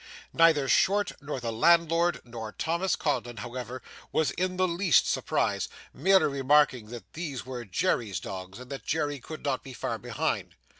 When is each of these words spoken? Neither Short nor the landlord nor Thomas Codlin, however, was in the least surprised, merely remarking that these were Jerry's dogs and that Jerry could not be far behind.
Neither 0.33 0.67
Short 0.67 1.11
nor 1.21 1.39
the 1.39 1.51
landlord 1.53 2.21
nor 2.25 2.53
Thomas 2.53 2.95
Codlin, 2.95 3.37
however, 3.37 3.83
was 4.11 4.31
in 4.31 4.57
the 4.57 4.67
least 4.67 5.07
surprised, 5.07 5.69
merely 5.93 6.25
remarking 6.39 6.87
that 6.87 7.13
these 7.13 7.45
were 7.45 7.65
Jerry's 7.65 8.19
dogs 8.19 8.57
and 8.57 8.71
that 8.71 8.83
Jerry 8.83 9.19
could 9.19 9.45
not 9.45 9.61
be 9.63 9.73
far 9.73 9.99
behind. 9.99 10.55